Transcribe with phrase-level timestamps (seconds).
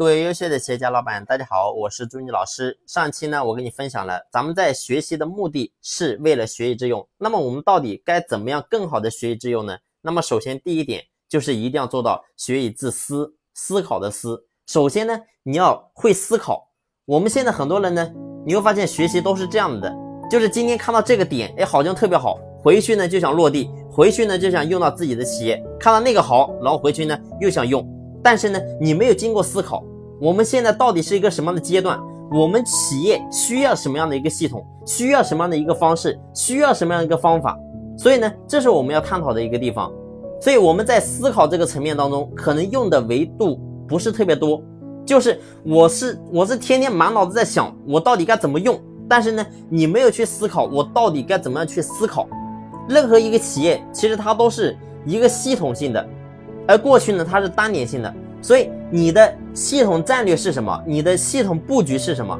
[0.00, 2.80] 各位优秀的企业家老板，大家好，我是朱妮老师。
[2.86, 7.06] 上期呢，我跟你分享了，咱们在学习的目的是为了学以致用。
[7.18, 9.76] 那么我们到底该怎么样更好的学以致用呢？
[10.00, 14.42] 那么首先第一点就是一定要做到学以致思，思考的思。
[14.68, 16.70] 首先呢，你要会思考。
[17.04, 18.10] 我们现在很多人呢，
[18.46, 19.94] 你会发现学习都是这样的，
[20.30, 27.86] 就是今天看到这个点，哎，好像特别好，回去呢就想落地，回去呢就想用到自己的企业，看到那个好，然后回去呢又想用，
[28.24, 29.84] 但是呢，你没有经过思考。
[30.20, 31.98] 我们现在到底是一个什么样的阶段？
[32.30, 34.62] 我们企业需要什么样的一个系统？
[34.84, 36.20] 需要什么样的一个方式？
[36.34, 37.58] 需要什么样的一个方法？
[37.96, 39.90] 所以呢，这是我们要探讨的一个地方。
[40.38, 44.62] 所以我们在思考这个层面当中，可能用的维度不是特别多。
[45.06, 48.78] 就是我是我是天天满脑子在想我到底该怎么用，
[49.08, 52.28] 但是呢，你没有去思考我到底该怎么样去思考。
[52.86, 56.06] 任何一个企业其实它都是一个系统性的，
[56.68, 58.14] 而过去呢，它是单点性的。
[58.42, 60.82] 所以你的系统战略是什么？
[60.84, 62.36] 你的系统布局是什么？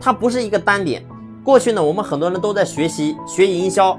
[0.00, 1.04] 它不是一个单点。
[1.44, 3.96] 过去呢，我们很多人都在学习学营销，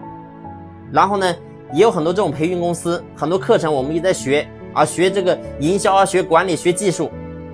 [0.91, 1.33] 然后呢，
[1.73, 7.09] 也有很多这种培训公司，很多课程我们也在学啊，学这个营销啊，学管理，学技术。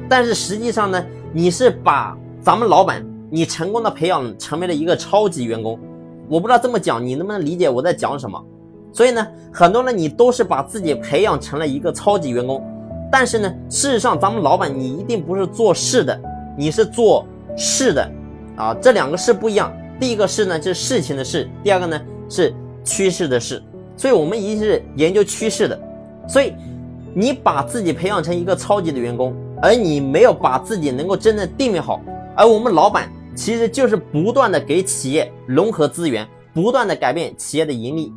[0.09, 5.79] 但是实际上呢，你是把咱们老板你成功的培养成为了一个超级员工。
[6.27, 8.43] 我不知道这么讲你能不能理解我在讲什么。
[8.91, 12.63] 所以呢，很多人你都是把自己培养成了一个超级员工。
[13.11, 16.19] 但是呢，事实上，咱们老板你一定不是做事的，
[16.57, 17.25] 你是做
[17.57, 18.11] 事的，
[18.55, 19.71] 啊，这两个事不一样。
[19.99, 23.61] 第一个事呢，就是事情的事；第二个呢，是趋势的事。
[23.97, 25.77] 所以，我们一定是研究趋势的。
[26.27, 26.53] 所以，
[27.13, 31.99] 你把自己培养成一个超级的员工，而你没有把自己能够真正定位好。
[32.35, 38.13] 而我们老板其实就是不断的给企业融合资源，不断的改变企业的盈利，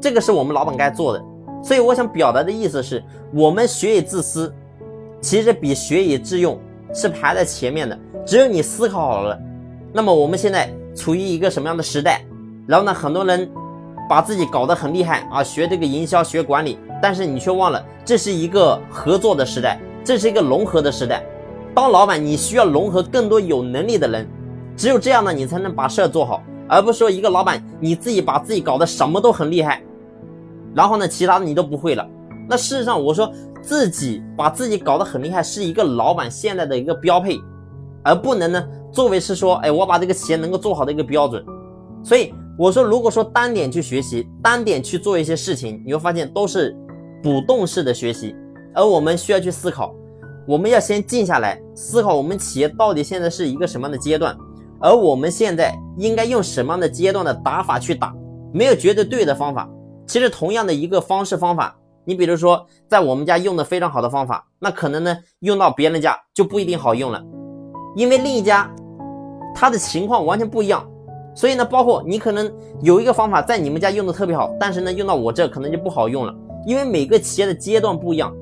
[0.00, 1.22] 这个是我们老板该做的。
[1.62, 4.54] 所以我想表达的意思是，我们学以自私，
[5.20, 6.58] 其实比学以致用
[6.94, 7.98] 是排在前面的。
[8.24, 9.38] 只有你思考好了，
[9.92, 12.24] 那么我们现在处于一个什么样的时代？
[12.66, 13.48] 然后呢，很多人
[14.08, 21.24] 把自己搞得很厉害啊，学这个营销、学管理，但是你却忘了，这是一个合作的时代，这是一个融合的时代。
[21.74, 24.26] 当老板，你需要融合更多有能力的人，
[24.76, 29.82] 只有这样呢，你才能把事儿做好，而不是说一个老板你自己把自己搞得什么都很厉害。
[30.76, 32.06] 然后呢，其他的你都不会了。
[32.48, 33.32] 那事实上，我说
[33.62, 37.40] 自己把自己搞得很厉害，是一个老板现在的一个标配，
[38.04, 41.42] 而不能呢作为是说，哎，我把这个企业能够做好的一个标准。
[42.04, 46.76] 所以我说，如果说单点去学习，单点去做一些事情，你会发现都是
[47.22, 48.36] 主动式的学习。
[48.74, 49.94] 而我们需要去思考，
[50.46, 54.36] 我们要先静下来思考，我们企业到底现在是一个什么样的阶段，
[54.78, 58.14] 而我们现在应该用什么样的阶段的打法去打，
[58.52, 59.68] 没有绝对对的方法。
[60.06, 67.22] 其实同样的一个方式方法，你比如说在我们家用的非常好的方法，那可能呢用到别人家就不一定好用了，
[67.96, 68.70] 因为另一家
[69.54, 70.88] 他的情况完全不一样。
[71.34, 72.50] 所以呢，包括你可能
[72.80, 76.34] 有一个方法在你们家用的特别好，但是呢用到我这可能就不好用了，
[76.66, 78.34] 因为每个企业的阶段不一样。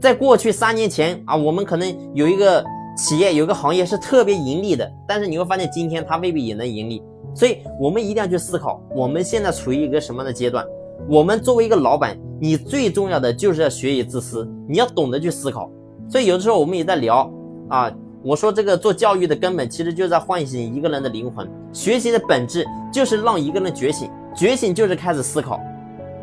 [0.00, 2.62] 在过去三年前啊，我们可能有一个
[2.96, 7.02] 企业有个行业是特别盈利的，但是你会发现今天它未必也能盈利。
[7.34, 10.66] 所以我们一定要去思考，我们现在处于一个什么样的阶段。
[11.08, 15.70] 我们作为一个老板，你最重要的就是要学以致思，你要懂得去思考。
[16.08, 17.30] 所以有的时候我们也在聊
[17.68, 17.90] 啊，
[18.22, 21.48] 我说这个做教育的根本其实就是在唤醒一个人的灵魂。
[21.72, 25.60] 学习的本质就是让一个人觉醒，觉醒就是开始思考，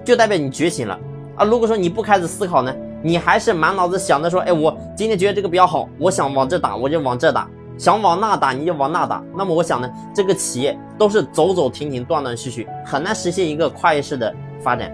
[0.06, 0.98] 就代表你觉醒了
[1.36, 1.44] 啊。
[1.44, 2.74] 如果说你不开始思考呢，
[3.04, 7.48] 你还是满脑子想着说，哎，我今天觉得这个比较好，我想往这打，我就往这打；
[7.78, 9.24] 想往那打，你就往那打。
[9.36, 14.34] 那么我想呢，这个企业都是走走停停，断断续续，很难实现一个跨越式的。
[14.62, 14.92] 发展，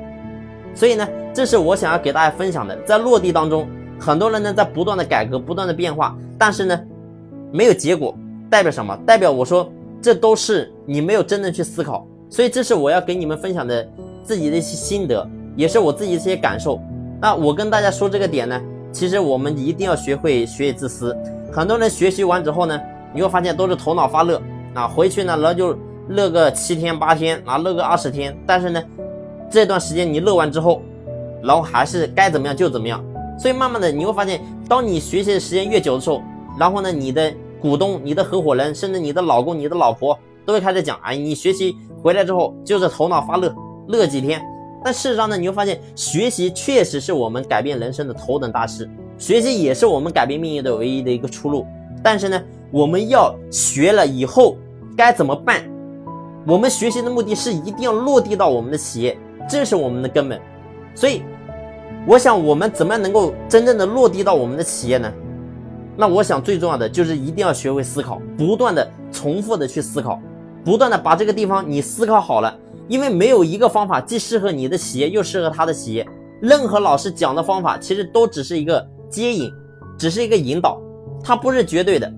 [0.74, 2.76] 所以呢，这是我想要给大家分享的。
[2.84, 3.68] 在落地当中，
[4.00, 6.80] 很多人呢在不断的改革、不断的变化，但是呢，
[7.52, 8.16] 没有结果，
[8.50, 8.98] 代表什么？
[9.06, 9.72] 代表我说
[10.02, 12.06] 这都是你没有真正去思考。
[12.30, 13.88] 所以这是我要给你们分享的
[14.24, 16.80] 自己的一些心得，也是我自己的一些感受。
[17.22, 18.62] 那我跟大家说这个点呢，
[18.92, 21.16] 其实我们一定要学会学以致思。
[21.54, 22.82] 很多人学习完之后呢，
[23.14, 24.42] 你会发现都是头脑发热
[24.74, 25.78] 啊，回去呢然后就
[26.10, 28.84] 乐个七天八天啊，乐个二十天，但是呢。
[29.50, 30.82] 这段时间你乐完之后，
[31.42, 33.04] 然后还是该怎么样就怎么样。
[33.38, 36.22] 所以慢慢的你会发现，当你学习的时间越久的时候，
[36.58, 43.54] 然后呢，你的股东、你的合伙人，甚至你的老公、你的老婆，都会开始讲：哎，你学习回来之后就是头脑发热，
[43.88, 44.42] 乐几天。
[44.84, 51.66] 但事实上呢，你会发现，学习确实是我们改变人生的头等大事，学习也是我们改变命运的唯一的一个出路。
[52.04, 54.56] 但是呢，我们要学了以后
[54.96, 55.64] 该怎么办？
[56.48, 59.18] 我们学习的目的是一定要落地到我们的企业。
[59.48, 60.40] 这是我们的根本，
[60.94, 61.22] 所以，
[62.08, 65.12] 我想我们怎么样能够真正的落地到我们的企业呢？
[65.98, 70.20] 那我想最重要的就是一定要学会思考，不断的重复的去思考，
[70.64, 72.54] 不断的把这个地方你思考好了，
[72.88, 76.06] 因为没有一个方法既适合你的企业又适合他的企业。
[76.42, 79.50] 任何老师讲的方法其实都只是一个接引，
[79.98, 80.82] 只是一个引导，
[81.24, 82.12] 它不是绝对的，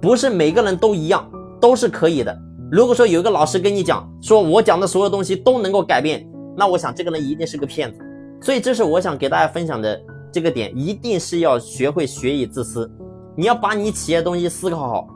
[0.00, 1.30] 不是每个人都一样，
[1.60, 2.36] 都是可以的。
[2.70, 6.28] 如果说有一个老师跟你讲说我讲的所有东西都能够改变，
[6.60, 8.04] 那我想这个人一定是个骗子。
[8.42, 9.98] 所以这是我想给大家分享的
[10.30, 12.90] 这个点，一定是要学会学以致思。
[13.34, 15.08] 你要把你企业东西思考好，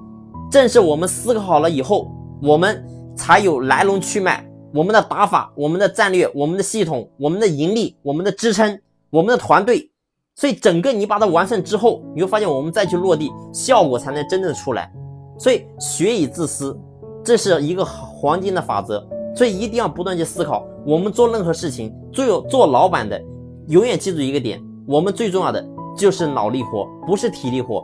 [0.51, 2.11] 正是我们思考好了以后，
[2.43, 2.83] 我们
[3.15, 4.43] 才有来龙去脉，
[4.73, 8.81] 我们的打法、我们的战略、我们的系统、我们的盈利、我们的支撑、
[9.11, 9.91] 我们的团队。
[10.37, 14.91] 所以整个你把它完善之后，你会发现我们再去落地，效果才能真正出来。
[15.39, 16.75] 所以学以自私，
[17.23, 19.07] 这是一个黄金的法则。
[19.37, 20.65] 所以一定要不断去思考。
[20.87, 23.21] 我们做任何事情，最有做老板的，
[23.69, 25.65] 永远记住一个点：我们最重要的
[25.97, 27.83] 就是脑力活，不是体力活。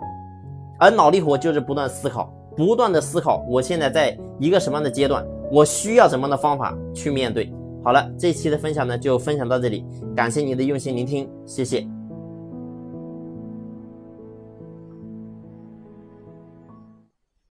[0.79, 7.53] 而脑力活就是不断思考，不断的思考，我现在在一个什么样的阶段，我需要什么样的方法去面对。
[7.83, 12.00] 好了，这期的分享呢就分享到这里，感谢您的用心聆听，谢谢。